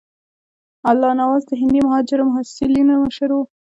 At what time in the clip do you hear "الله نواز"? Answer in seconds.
0.89-1.43